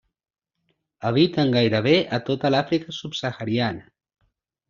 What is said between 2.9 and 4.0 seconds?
subsahariana.